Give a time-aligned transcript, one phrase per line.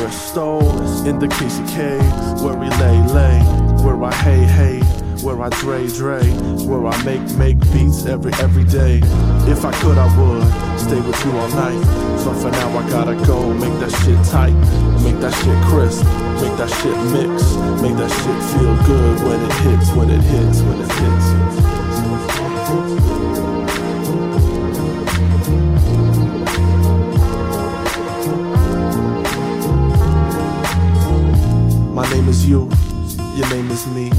[0.00, 0.60] The Bristol,
[1.06, 3.40] in the KCK, where we lay, lay,
[3.84, 4.80] where I hey, hey,
[5.22, 6.22] where I dre, dre,
[6.66, 9.00] where I make, make beats every, every day.
[9.46, 11.84] If I could, I would stay with you all night.
[12.18, 14.54] So for now, I gotta go make that shit tight,
[15.02, 16.04] make that shit crisp,
[16.40, 20.60] make that shit mix, make that shit feel good when it hits, when it hits,
[20.62, 21.79] when it hits.
[32.20, 32.68] Name is you,
[33.34, 34.10] your name is me.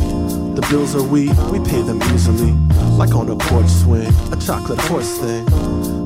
[0.56, 2.54] The bills are we, we pay them easily.
[2.98, 5.46] Like on a porch swing, a chocolate horse thing.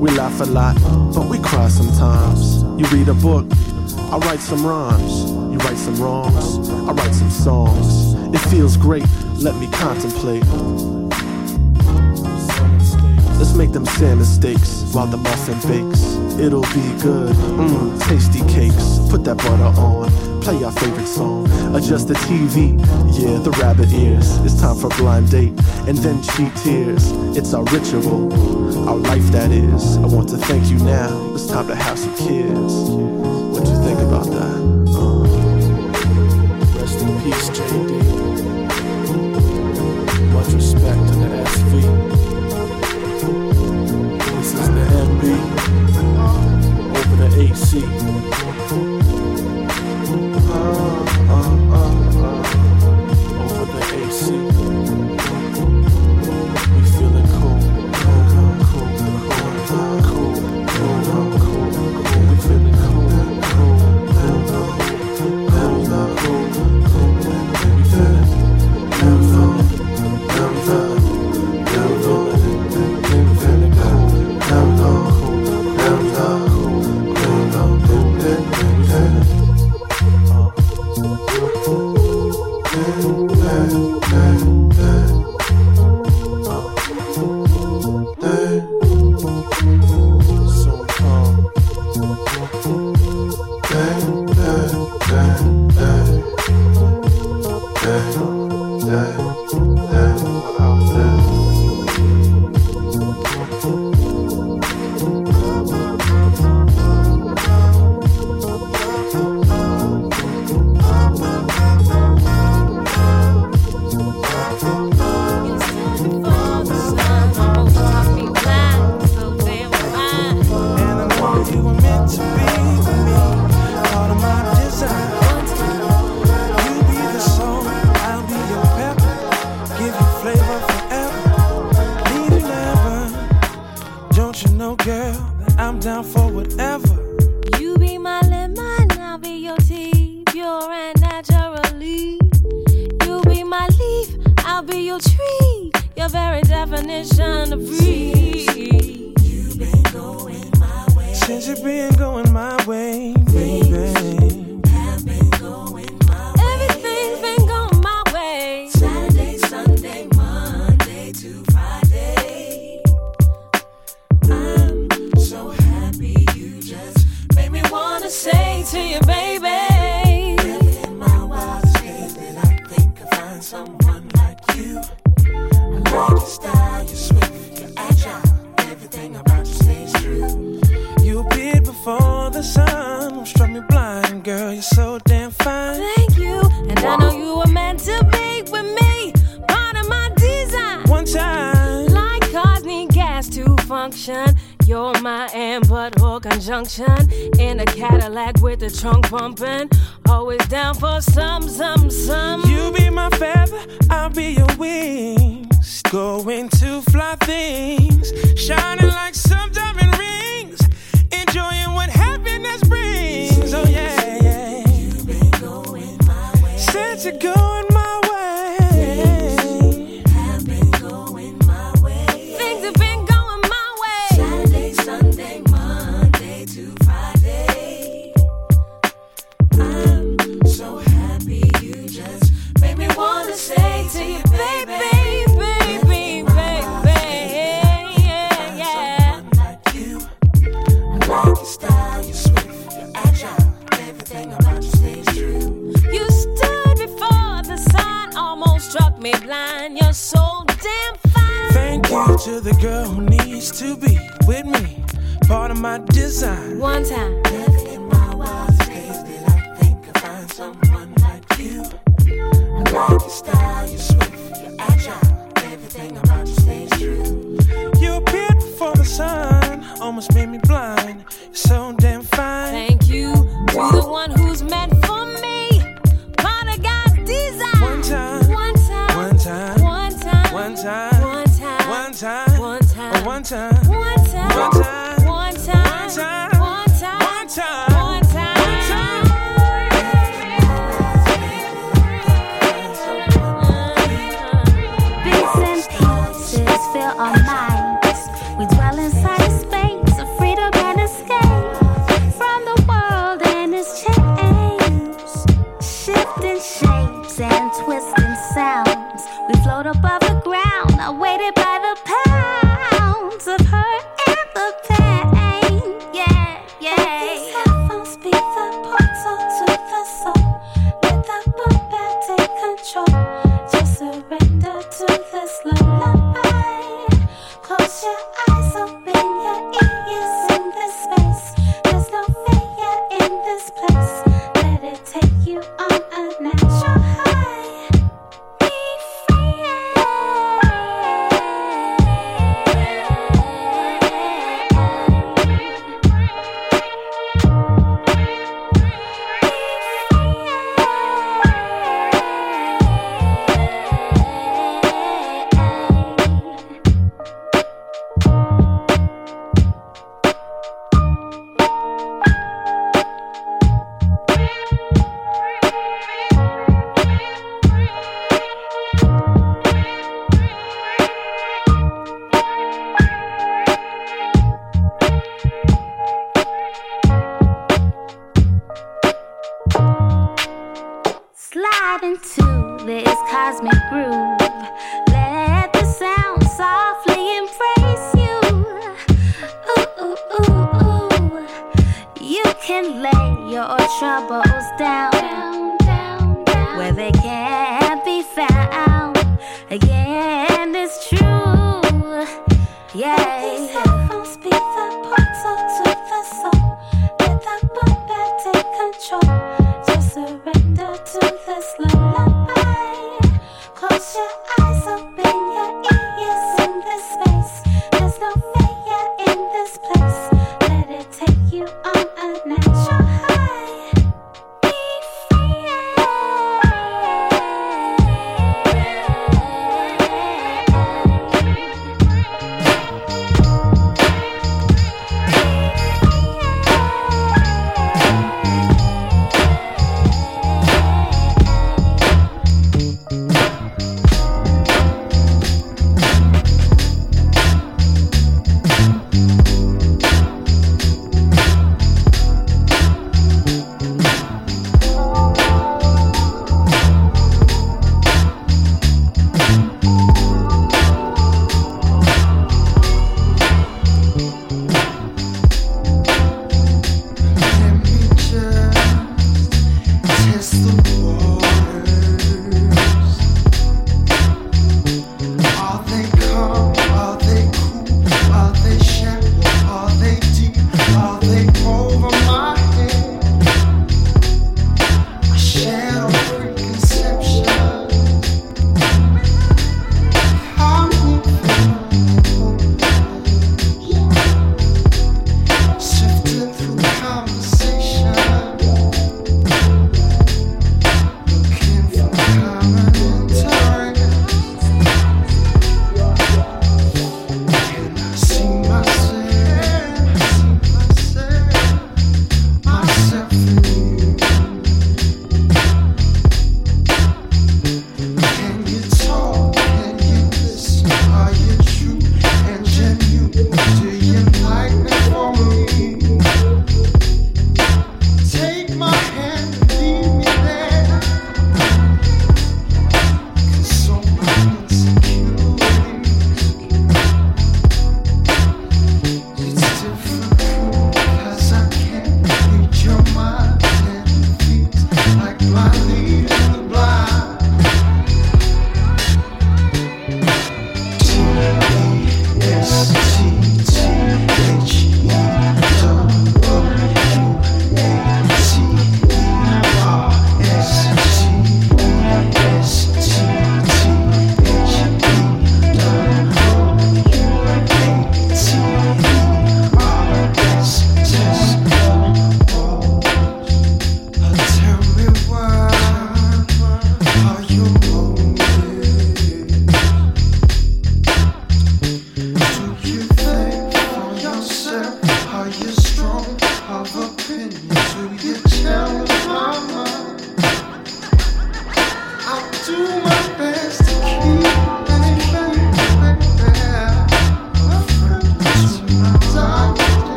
[0.00, 0.74] We laugh a lot,
[1.14, 2.62] but we cry sometimes.
[2.80, 3.46] You read a book,
[4.10, 5.30] I write some rhymes.
[5.52, 8.14] You write some wrongs, I write some songs.
[8.34, 9.04] It feels great,
[9.36, 10.46] let me contemplate.
[13.36, 16.14] Let's make them salmon steaks while the muffin bakes.
[16.40, 18.98] It'll be good, mmm, tasty cakes.
[19.10, 21.46] Put that butter on Play your favorite song.
[21.76, 22.76] Adjust the TV.
[23.16, 24.38] Yeah, the rabbit ears.
[24.38, 25.52] It's time for blind date.
[25.86, 27.12] And then Cheaters.
[27.36, 28.32] It's our ritual.
[28.88, 29.98] Our life, that is.
[29.98, 31.32] I want to thank you now.
[31.34, 32.74] It's time to have some kids.
[33.54, 34.56] What you think about that?
[34.90, 35.22] Uh,
[36.76, 38.02] rest in peace, JD.
[40.32, 41.72] Much respect to the SV.
[44.38, 45.22] This is the MB.
[46.96, 48.01] Over the 8.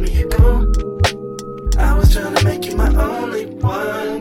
[0.00, 0.24] me.
[1.78, 4.15] I was trying to make you my only one.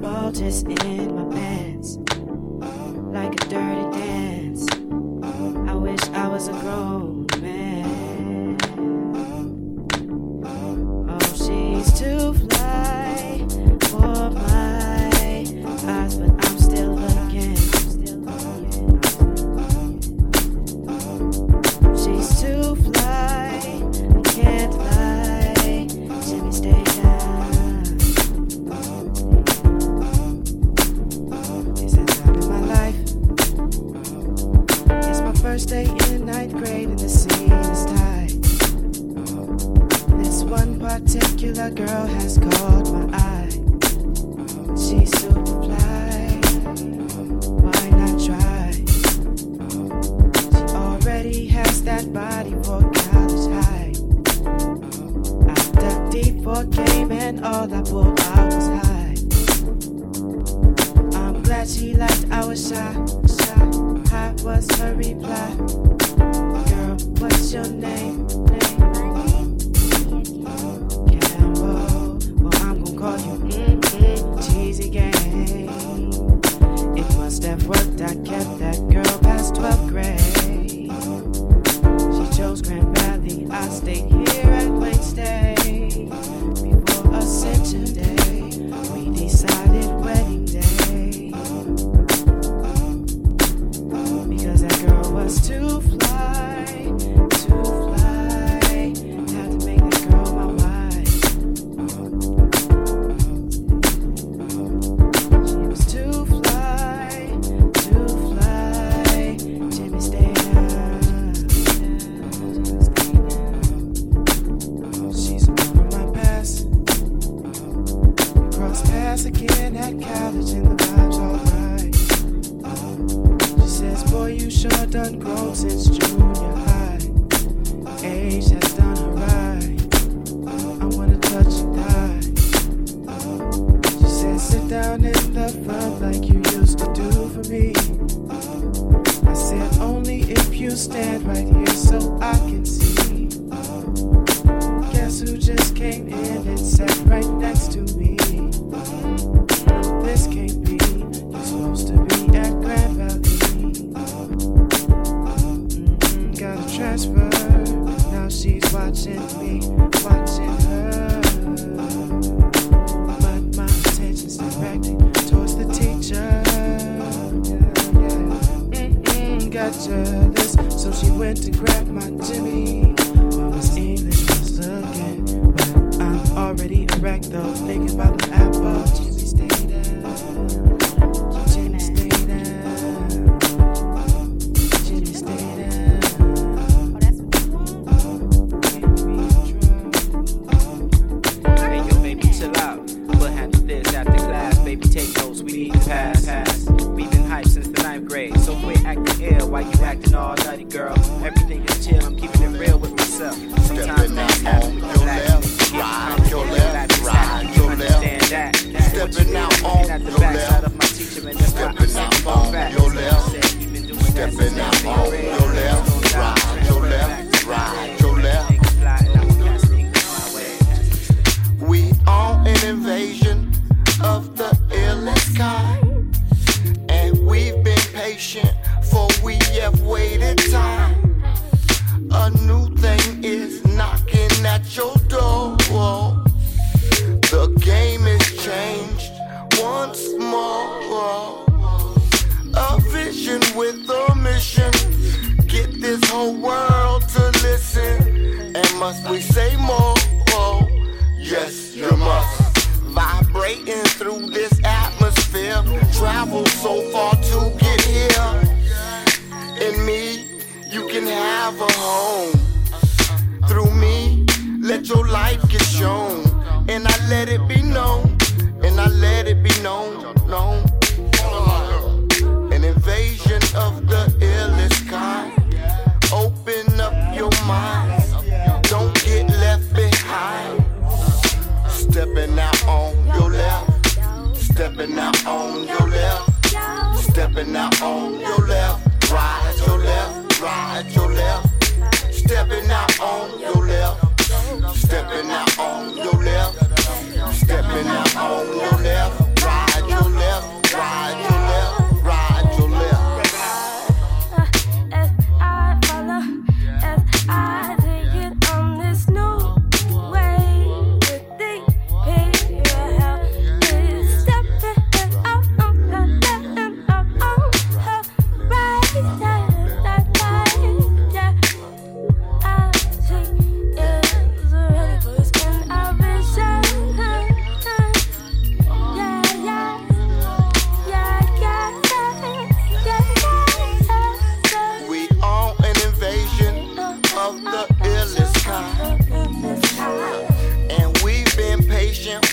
[0.00, 1.15] Causes just in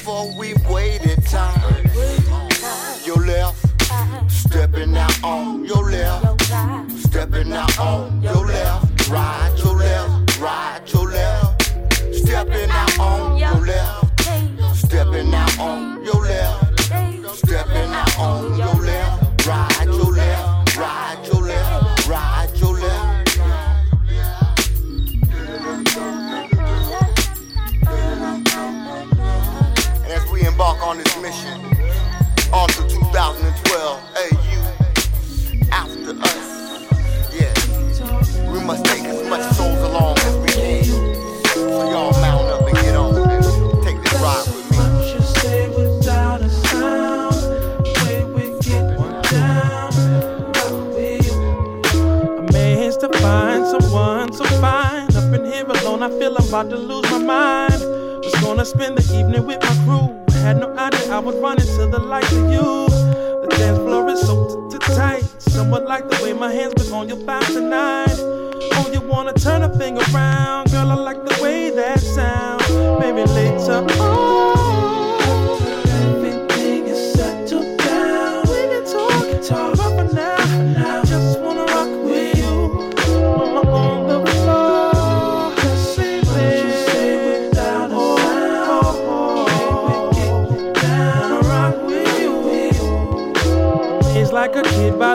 [0.03, 1.87] before we waited time.
[3.05, 3.55] Your left,
[4.29, 6.41] stepping out on your left,
[6.97, 11.73] stepping out on your left, ride your left, ride your left,
[12.13, 16.81] stepping out on your left, stepping out on your left,
[17.37, 18.92] stepping out on your left.
[33.73, 34.61] 2012, hey, you,
[35.71, 36.45] after us,
[37.33, 40.83] yeah, we must take as much souls along as we can.
[41.55, 43.43] So y'all mount up and get on and
[43.83, 44.77] take this ride with me.
[45.39, 48.95] Say without a sound, the we get
[49.31, 49.91] down,
[50.55, 55.07] I feel amazed to find someone so fine.
[55.15, 57.81] Up in here alone, I feel I'm about to lose my mind.
[58.23, 60.15] Was gonna spend the evening with my crew.
[60.43, 62.92] Had no idea I would run into the light of you.
[63.75, 65.23] Floor is so t- tight.
[65.39, 68.17] Somewhat like the way my hands was on your thighs tonight.
[68.19, 70.91] Oh, you wanna turn a thing around, girl?
[70.91, 72.69] I like the way that sounds.
[72.99, 74.52] Maybe later on,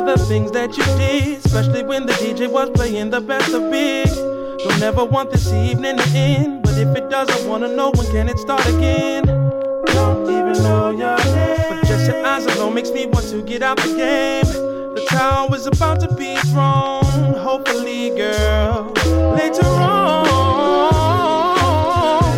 [0.09, 4.09] the things that you did, especially when the DJ was playing the best of big.
[4.09, 8.07] Don't ever want this evening to end, but if it does, I wanna know when
[8.11, 9.27] can it start again.
[9.27, 13.63] Don't even know your name, but just your eyes alone makes me want to get
[13.63, 14.47] out the game.
[14.95, 18.91] The tower is about to be thrown, hopefully, girl.
[19.37, 20.25] Later on,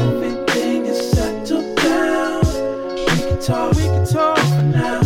[0.01, 2.43] everything is settled down.
[2.97, 4.39] We can talk, we can talk.
[4.39, 5.00] For now,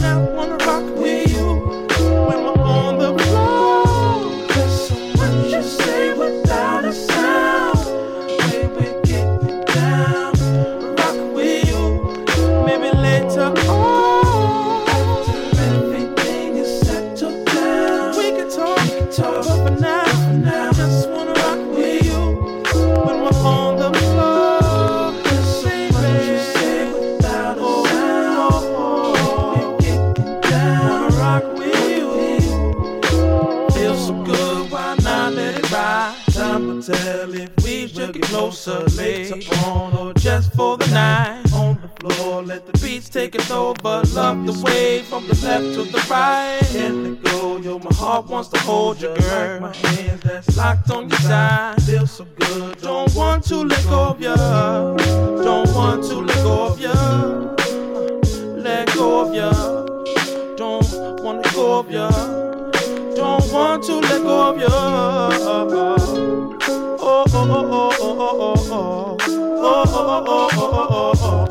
[44.47, 46.61] the way from the left to the right.
[46.73, 49.61] Can't let go, yo, my heart wants to hold you, girl.
[49.61, 51.83] My hands that's locked on your side.
[51.83, 54.35] Feel so good, don't want to let go of you.
[55.45, 56.93] Don't want to let go of you.
[58.63, 59.51] Let go of you.
[60.57, 62.45] Don't wanna let go of you
[63.15, 64.63] don't want to let go of.
[67.07, 71.44] Oh, oh, oh, oh, oh, oh, oh, oh, oh, oh, oh, oh, oh, oh,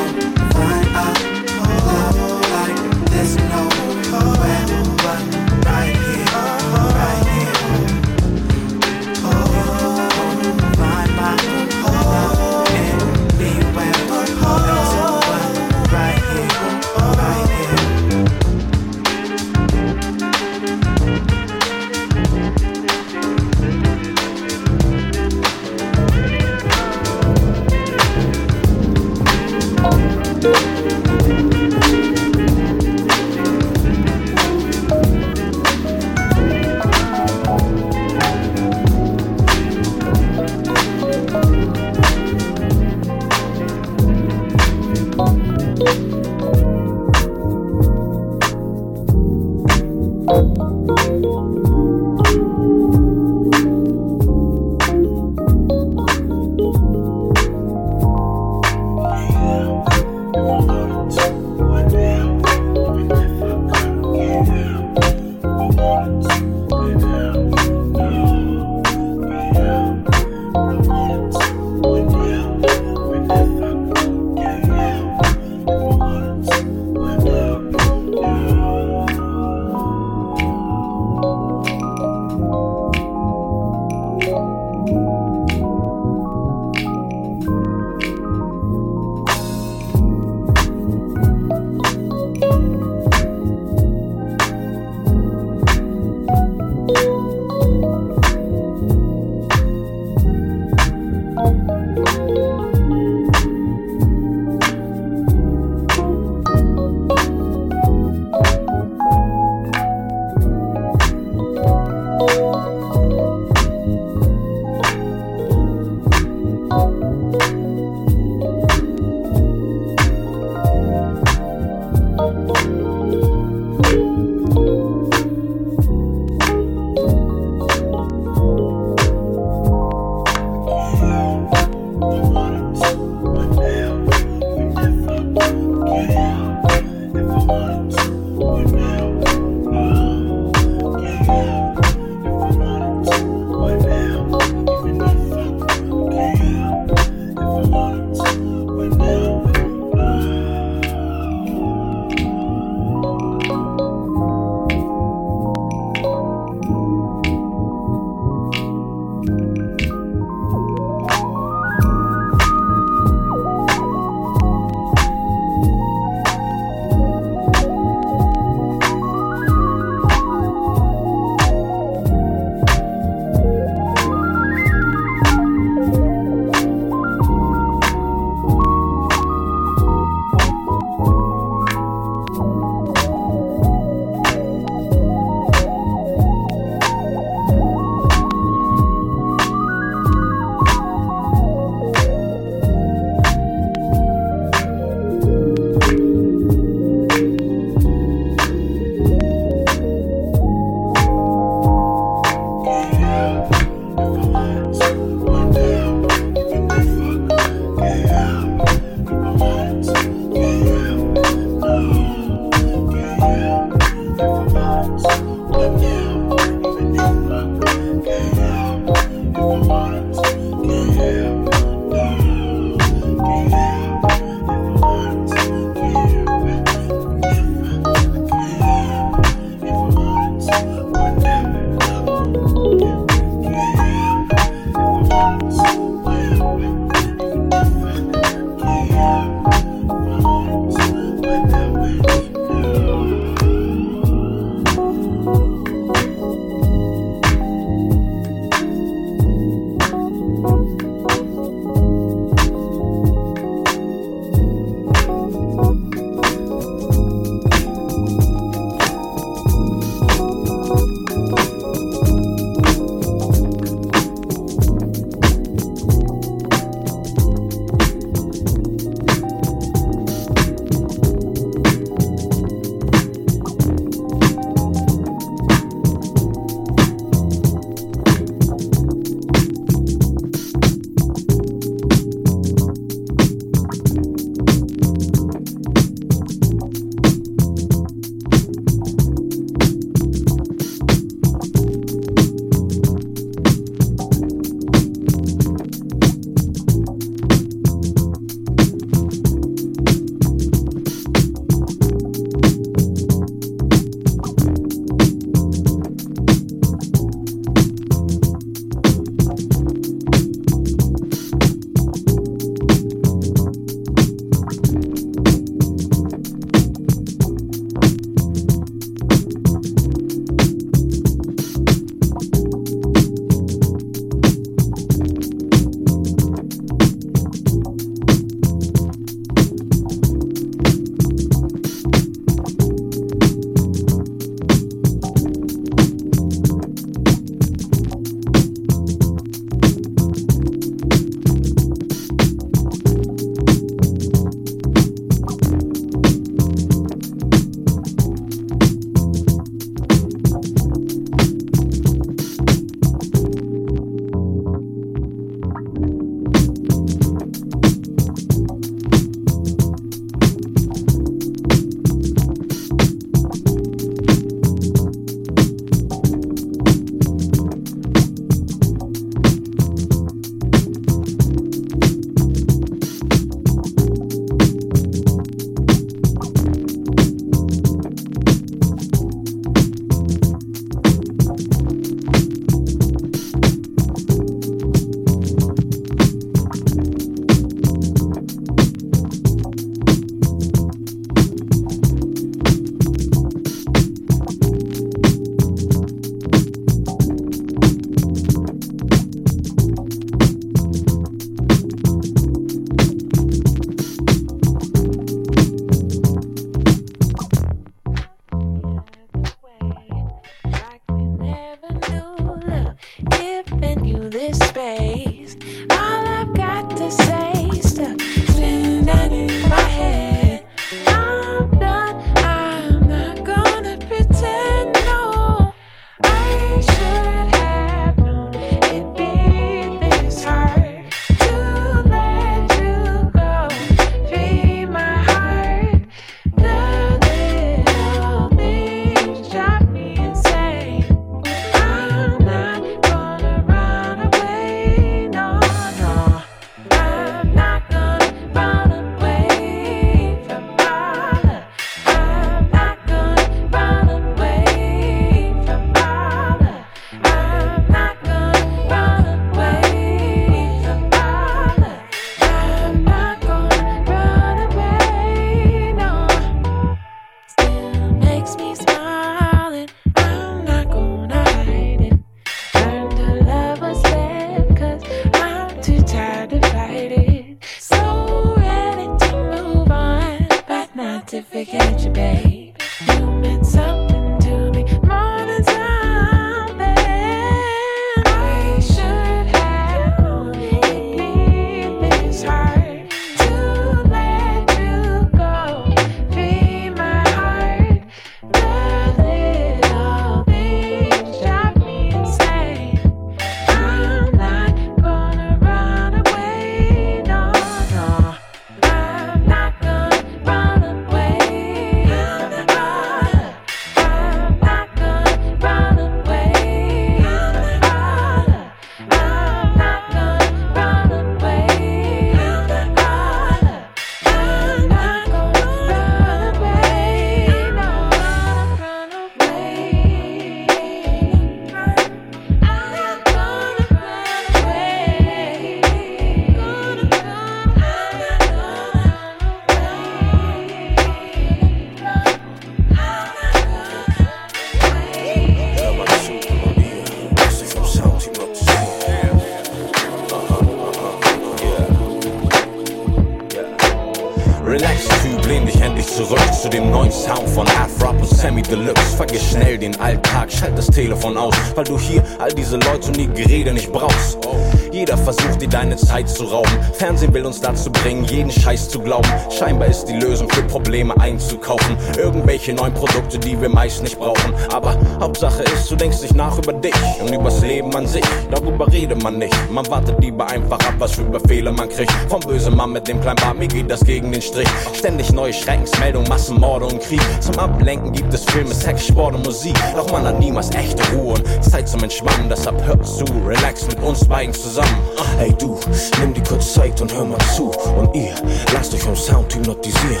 [567.26, 569.08] uns dazu bringen, jeden Scheiß zu glauben.
[569.30, 571.76] Scheinbar ist die Lösung Probleme einzukaufen.
[571.98, 574.32] Irgendwelche neuen Produkte, die wir meist nicht brauchen.
[574.54, 578.02] Aber Hauptsache ist, du denkst nicht nach über dich und übers Leben an sich.
[578.30, 579.34] Darüber redet man nicht.
[579.50, 581.92] Man wartet lieber einfach ab, was für Befehle man kriegt.
[582.08, 584.48] Vom bösen Mann mit dem kleinen mir geht das gegen den Strich.
[584.72, 587.02] Ständig neue Schreckensmeldungen, Massenmorde und Krieg.
[587.20, 589.54] Zum Ablenken gibt es Filme, Sex, Sport und Musik.
[589.76, 592.30] Doch man hat niemals echte Ruhe und Zeit zum Entspannen.
[592.30, 594.74] Deshalb hör zu, relax mit uns beiden zusammen.
[595.18, 595.60] Hey du,
[596.00, 597.50] nimm dir kurz Zeit und hör mal zu.
[597.78, 598.14] Und ihr,
[598.54, 600.00] lasst euch vom Sound hypnotisieren.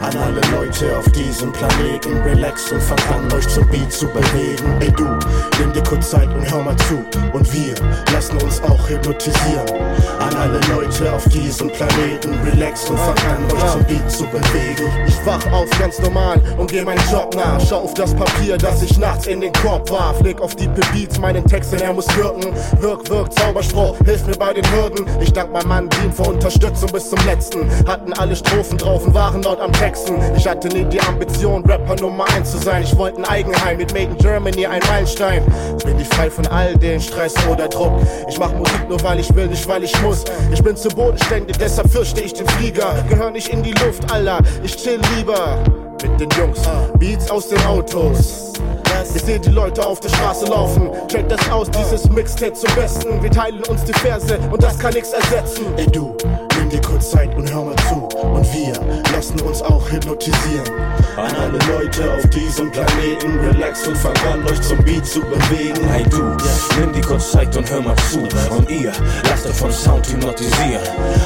[0.00, 4.76] An alle Leute auf diesem Planeten, relax und fangt an, euch zum Beat zu bewegen.
[4.80, 5.04] Ey du,
[5.58, 7.04] nimm dir kurz Zeit und hör mal zu.
[7.32, 7.74] Und wir
[8.12, 9.66] lassen uns auch hypnotisieren.
[10.20, 14.90] An alle Leute auf diesem Planeten, relax und fangt an, euch zum Beat zu bewegen.
[15.06, 17.60] Ich wach auf ganz normal und geh meinen Job nach.
[17.60, 20.20] Schau auf das Papier, das ich nachts in den Korb warf.
[20.20, 22.52] Leg auf die Beats meinen Text, denn er muss wirken.
[22.80, 25.06] Wirk, wirk, Zauberspruch, hilf mir bei den Hürden.
[25.20, 27.68] Ich dank meinem Mann Dean für Unterstützung bis zum letzten.
[27.86, 30.14] Hatten alle Strophen drauf und waren laut am Texten.
[30.36, 32.84] Ich hatte nie die Ambition, Rapper Nummer 1 zu sein.
[32.84, 35.42] Ich wollte ein Eigenheim mit Made in Germany, ein Meilenstein.
[35.84, 37.92] Bin ich frei von all den Stress oder Druck.
[38.28, 40.24] Ich mach Musik nur weil ich will, nicht weil ich muss.
[40.52, 43.04] Ich bin zu bodenständig, deshalb fürchte ich den Flieger.
[43.08, 44.38] Gehör nicht in die Luft, Alter.
[44.62, 45.58] Ich chill lieber
[46.00, 46.60] mit den Jungs.
[46.98, 48.52] Beats aus den Autos.
[49.14, 50.90] Ich seh die Leute auf der Straße laufen.
[51.08, 53.22] Check das aus, dieses Mixtape zum Besten.
[53.22, 55.66] Wir teilen uns die Verse und das kann nichts ersetzen.
[55.76, 56.16] Ey du,
[56.66, 58.08] nimm dir kurz Zeit und hör mal zu.
[58.22, 58.72] Und wir
[59.12, 60.64] lassen uns auch hypnotisieren.
[61.16, 65.88] An alle Leute auf diesem Planeten, relax und fang an, euch zum Beat zu bewegen.
[65.88, 66.36] Hey du,
[66.80, 68.18] nimm dir kurz Zeit und hör mal zu.
[68.54, 68.92] Und ihr,
[69.28, 70.82] lasst euch vom Sound hypnotisieren.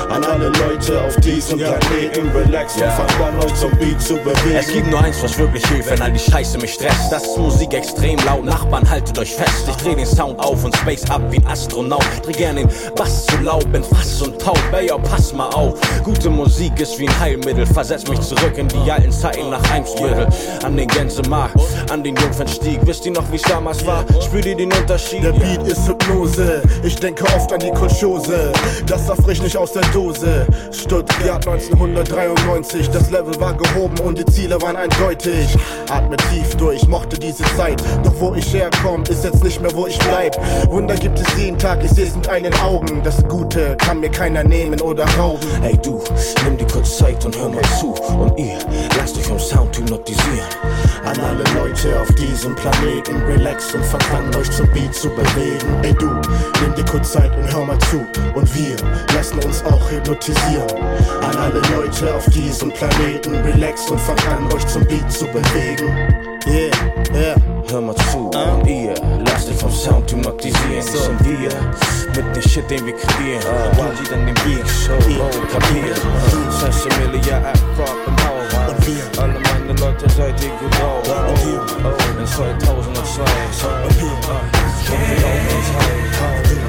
[0.09, 4.57] An alle Leute auf diesem Planeten, relax und fang an, euch zum Beat zu bewegen.
[4.59, 7.11] Es gibt nur eins, was wirklich hilft, wenn all die Scheiße mich stresst.
[7.11, 8.45] Das ist Musik extrem laut.
[8.45, 9.66] Nachbarn, haltet euch fest.
[9.68, 12.05] Ich dreh den Sound auf und space ab wie ein Astronaut.
[12.24, 14.59] Dreh gern den Bass zu laut, bin fast und taub.
[14.72, 14.99] Ey, yo,
[15.33, 15.78] mal auf.
[16.05, 17.66] Gute Musik ist wie ein Heilmittel.
[17.66, 20.28] Versetzt mich zurück in die alten Zeiten nach Eimsbüttel.
[20.64, 21.57] An den Gänsemarkt,
[21.91, 22.81] an den Jungfernstieg.
[22.85, 24.05] Wisst ihr noch, wie's damals war?
[24.20, 25.24] Spürt ihr den Unterschied?
[25.24, 28.53] Der Beat ist Hypnose, ich denke oft an die Kolchose.
[28.87, 30.47] Das war frisch nicht aus der Dose.
[30.72, 35.57] Stuttgart 1993, das Level war gehoben und die Ziele waren eindeutig.
[35.91, 37.83] Atme tief durch, mochte diese Zeit.
[38.03, 40.37] Doch wo ich herkomme, ist jetzt nicht mehr, wo ich bleib.
[40.70, 43.03] Wunder gibt es jeden Tag, ich seh's mit eigenen Augen.
[43.03, 45.49] Das Gute kann mir keiner nehmen oder rauben.
[45.61, 46.03] Hey du,
[46.45, 47.93] nimm dir kurz Zeit und hör mal zu.
[47.93, 48.59] Und ihr,
[48.97, 50.49] lasst euch vom Sound hypnotisieren.
[51.05, 55.68] An alle Leute auf diesem Planeten, relax und fang an, euch zum Beat zu bewegen.
[55.83, 56.07] Ey du,
[56.62, 58.05] nimm dir kurz Zeit und hör mal zu.
[58.35, 58.77] Und wir
[59.14, 60.71] lassen uns auch hypnotisieren.
[61.23, 65.89] An alle Leute auf diesem Planeten, relax und fang an, euch zum Beat zu bewegen.
[66.47, 66.71] Yeah,
[67.14, 67.50] yeah.
[69.81, 70.76] Lasst euch vom Sound hypnotisieren.
[70.76, 73.43] Das sind wir mit dem Shit, den wir kreieren.
[74.01, 74.99] Die dann den Beat Show
[75.51, 76.01] kapieren.
[76.51, 78.70] Sensimilia, Afro und Hau.
[78.70, 81.09] Und wir, Alle meine Leute seid ihr drauf.
[81.28, 83.22] und wir, in 2002.
[83.85, 84.11] und wir.
[84.89, 86.60] Kommt ihr auf uns heim.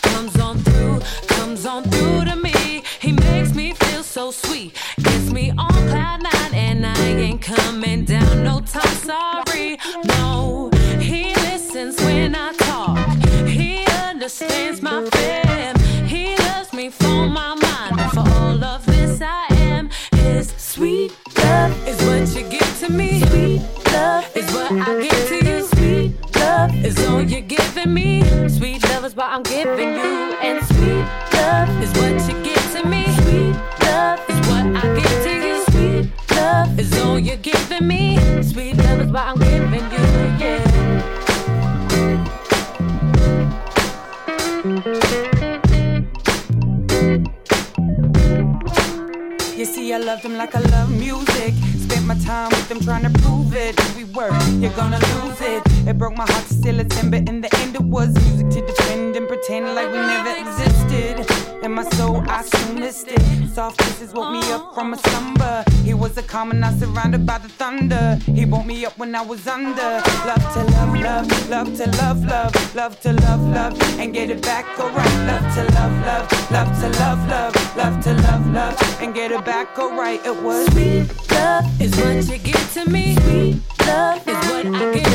[69.01, 69.91] when I was under.
[70.29, 74.43] Love to love, love, love to love, love, love to love, love, and get it
[74.43, 75.17] back alright.
[75.25, 79.43] Love to love, love, love to love, love, love to love, love, and get it
[79.43, 80.23] back alright.
[80.23, 83.15] It was sweet love is what you give to me.
[83.15, 85.10] Sweet love is what I give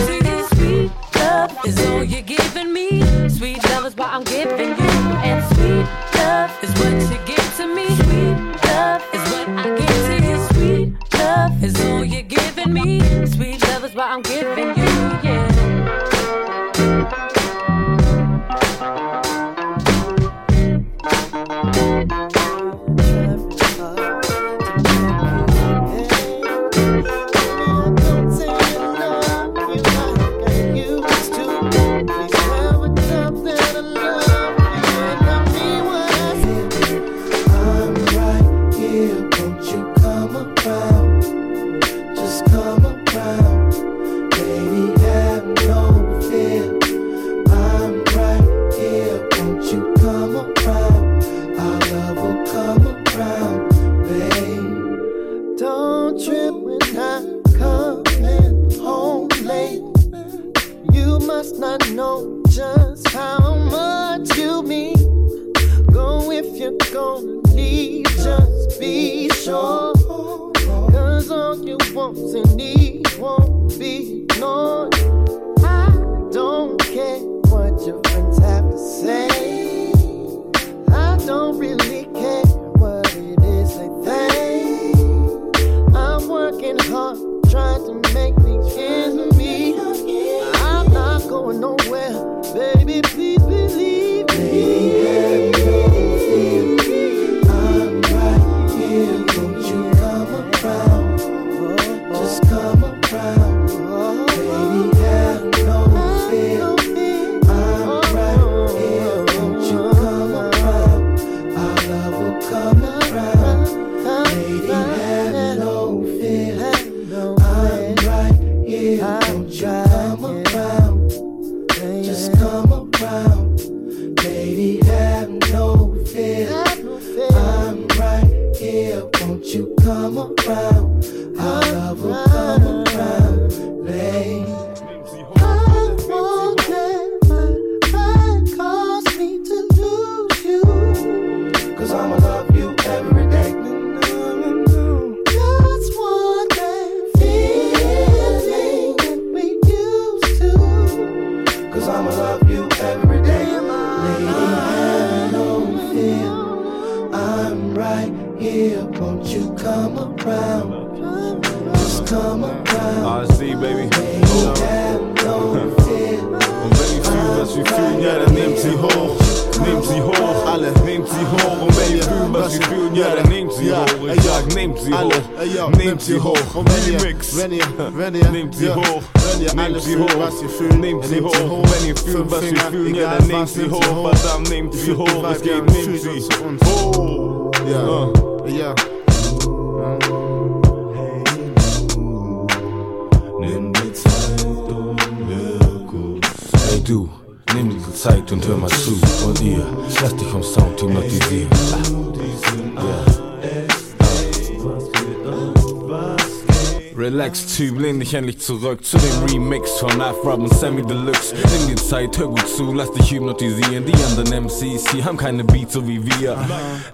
[208.06, 211.34] Dich endlich zurück zu dem Remix von Afrop und Sammy Deluxe.
[211.34, 213.84] Nimm dir Zeit, hör gut zu, lass dich hypnotisieren.
[213.84, 216.38] Die anderen MCs hier haben keine Beats so wie wir.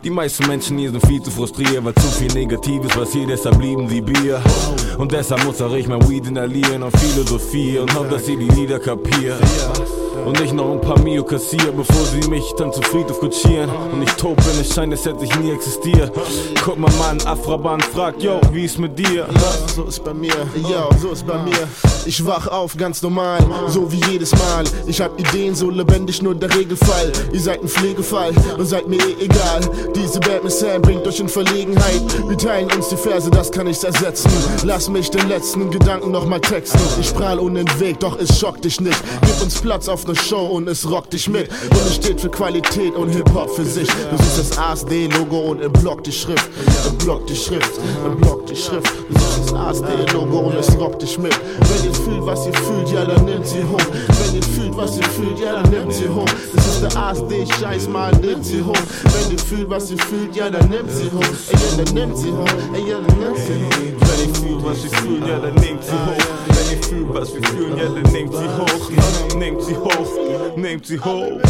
[0.02, 3.90] Die meisten Menschen hier sind viel zu frustriert, weil zu viel Negatives passiert, deshalb lieben
[3.90, 4.40] sie Bier.
[4.96, 8.48] Und deshalb muss auch ich mein Weed inhalieren und Philosophie und hoff, dass ihr die
[8.48, 9.36] Lieder kapiert.
[10.24, 13.68] Und ich noch ein paar Mio kassiert, bevor sie mich dann zu Friedhof kutschieren.
[13.92, 16.12] Und ich tot bin, es scheint, als hätte ich nie existiert.
[16.64, 19.26] Guck mal, Mann, Afraban fragt, yo, wie ist mit dir?
[19.74, 21.68] So ist bei mir, yo, so ist bei mir.
[22.04, 24.64] Ich wach auf, ganz normal, so wie jedes Mal.
[24.86, 27.12] Ich hab Ideen, so lebendig, nur der Regelfall.
[27.32, 29.60] Ihr seid ein Pflegefall und seid mir eh egal.
[29.94, 32.02] Diese Band mit Sam bringt euch in Verlegenheit.
[32.28, 34.30] Wir teilen uns die Verse, das kann nichts ersetzen.
[34.64, 36.80] Lass mich den letzten Gedanken nochmal texten.
[37.00, 37.38] Ich prahl
[37.78, 39.00] Weg, doch es schockt dich nicht.
[39.22, 41.48] Gib uns Platz auf auf ne Show und es rockt dich mit.
[41.48, 43.88] Und es steht für Qualität und Hip-Hop für sich.
[43.88, 46.50] Du siehst das ASD-Logo und im Block die Schrift.
[46.88, 47.72] Im Block die Schrift,
[48.04, 48.92] im Block die Schrift.
[49.08, 51.32] Du siehst das ASD-Logo und es rockt dich mit.
[51.32, 53.78] Wenn ihr fühlt, was ihr fühlt, ja, dann nimmt sie hoch.
[53.80, 56.26] Wenn ihr fühlt, was ihr fühlt, ja, dann nimmt sie hoch.
[56.54, 58.76] Das ist der ASD-Scheiß, mal nimmt sie hoch.
[59.04, 61.22] Wenn ihr fühlt, was ihr fühlt, ja, dann nimmt sie hoch.
[61.50, 62.46] Ey, ja, dann nimmt sie hoch.
[62.74, 63.70] Ey, ja, dann nimmt sie hoch.
[64.00, 66.24] Wenn ich fühl, was ich fühl, ja, dann nehmt sie hoch.
[66.48, 69.36] Wenn ich fühl, was wir fühlen, ja, dann nehmt sie hoch.
[69.36, 71.40] Nehmt sie hoch, nehmt sie hoch.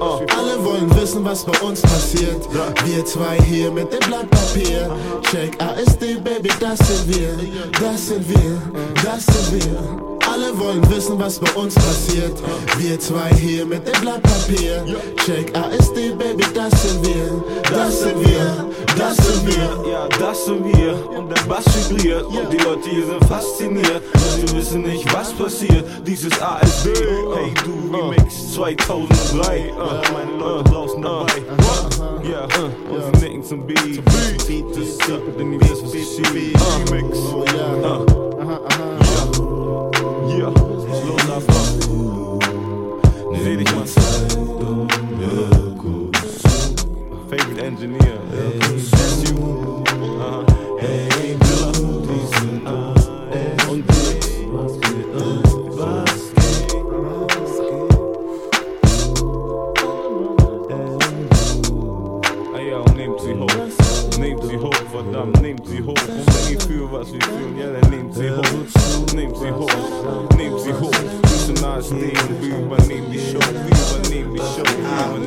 [0.00, 0.20] Uh.
[0.36, 2.46] Alle wollen wissen, was bei uns passiert.
[2.84, 4.90] Wir zwei hier mit dem Blatt Papier.
[5.30, 7.36] Check ASD, Baby, das sind wir.
[7.80, 8.62] Das sind wir,
[9.02, 10.13] das sind wir.
[10.34, 12.36] Alle wollen wissen, was bei uns passiert.
[12.78, 14.84] Wir zwei hier mit dem Blatt Papier.
[15.24, 17.44] Check ASD, Baby, das sind wir.
[17.70, 18.66] Das sind wir,
[18.98, 19.88] das sind wir.
[19.88, 21.08] Ja, das sind wir.
[21.08, 22.24] Und der Bass vibriert.
[22.24, 24.02] Und die Leute hier sind fasziniert.
[24.12, 25.84] Und wir wissen nicht, was passiert.
[26.04, 26.88] Dieses ASD.
[26.88, 29.72] Hey, du Remix 2003.
[29.72, 31.32] Uh, meine Leute draußen dabei.
[32.28, 34.04] Ja, uh, und wir nicken zum Beat.
[34.48, 36.02] Beat, das ist deeper than you just see.
[36.90, 37.18] Remix.
[37.18, 38.04] Uh, ja,
[40.44, 40.50] ja.
[41.06, 42.38] Los, Afro.
[43.42, 43.86] Seh dich mal.
[47.28, 48.18] Favorite engineer.
[49.24, 49.84] You.
[50.80, 51.34] Hey,
[64.64, 65.88] hoch, verdammt, nehmt sie hoch.
[65.88, 68.73] Und wenn ihr was wir fühlen, ja, dann nehmt sie hoch.
[69.14, 71.22] Nipsey Hawk, Nipsey Hawk.
[71.22, 75.23] Personalized theme, be my name, be show, be my name, be show.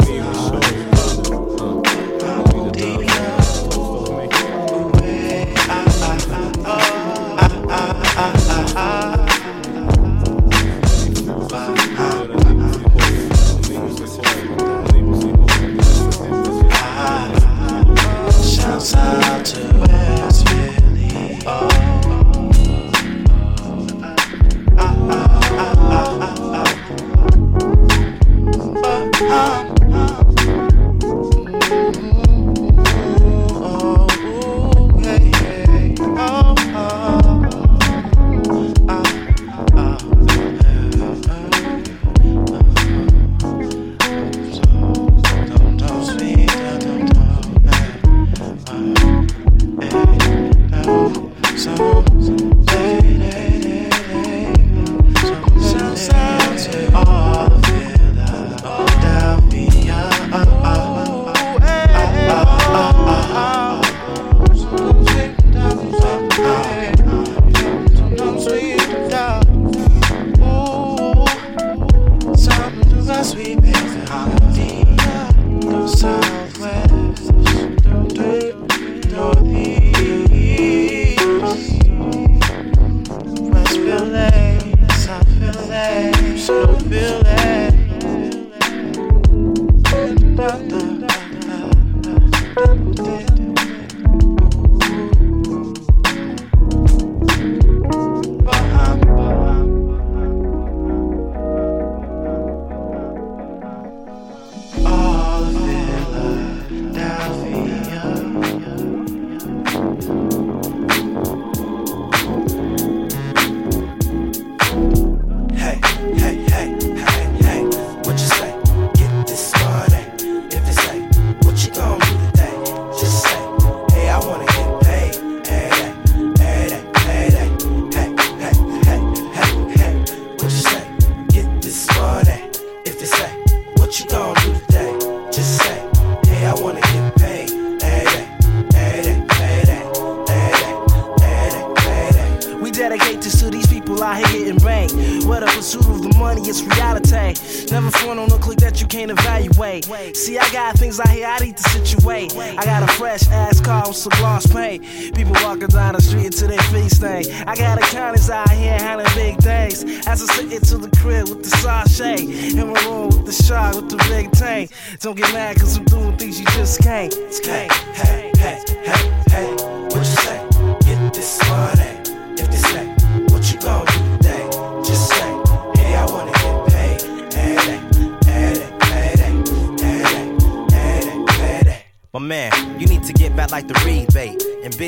[157.25, 159.83] I got a accountants out here handling big things.
[160.07, 162.21] As I sit into the crib with the sachet.
[162.21, 164.71] In my room with the shark with the big tank.
[164.99, 167.13] Don't get mad cause I'm doing things you just can't.
[167.13, 167.71] It's can't.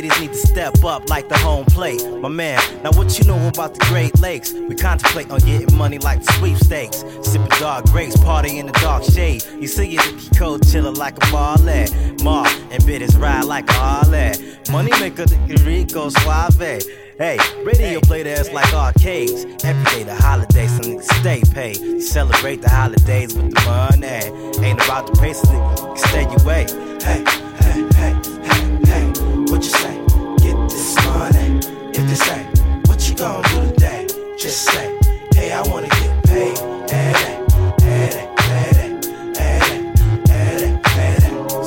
[0.02, 2.02] Biddies need to step up like the home plate.
[2.22, 4.54] My man, now what you know about the Great Lakes?
[4.54, 7.04] We contemplate on getting money like the sweepstakes.
[7.22, 9.44] Sipping dark grapes, party in the dark shade.
[9.60, 11.88] You see it, the cold chiller like a ballet.
[12.24, 14.32] Mar and biddies ride like a Harley.
[14.72, 16.82] Money maker, the Rico Suave.
[17.18, 19.44] Hey, radio play the ass like arcades.
[19.66, 22.02] Every day the holidays, some niggas stay paid.
[22.02, 24.66] Celebrate the holidays with the money.
[24.66, 26.66] Ain't about the pace, nigga, stay away.
[27.04, 27.26] Hey,
[27.60, 28.39] hey, hey,
[28.86, 29.06] hey,
[29.50, 29.98] what you say?
[30.38, 31.60] Get this money.
[31.94, 32.44] If they say,
[32.86, 34.08] what you gonna do today?
[34.38, 34.98] Just say,
[35.34, 36.70] hey, I wanna get paid.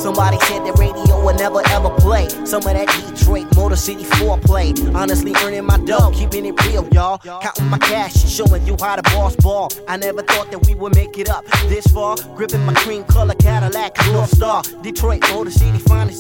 [0.03, 2.29] Somebody said the radio will never ever play.
[2.45, 4.75] Some of that Detroit Motor City foreplay.
[4.95, 7.19] Honestly, earning my dough, keeping it real, y'all.
[7.19, 9.71] Counting my cash, showing you how the boss ball.
[9.87, 12.17] I never thought that we would make it up this far.
[12.35, 14.63] Gripping my cream color Cadillac, North Star.
[14.83, 16.12] Detroit Motor City finest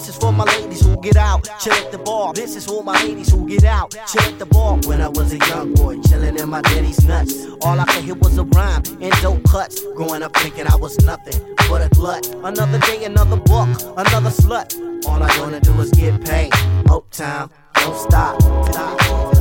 [0.00, 2.32] This is for my ladies who get out, chill at the bar.
[2.32, 4.78] This is for my ladies who get out, chill at the bar.
[4.86, 7.34] When I was a young boy, chilling in my daddy's nuts.
[7.60, 9.84] All I could hear was a rhyme and dope cuts.
[9.94, 12.26] Growing up thinking I was nothing but a glut.
[12.42, 14.74] Another day, another book, another slut.
[15.06, 16.50] All I wanna do is get paid.
[16.88, 19.39] Uptown, don't stop.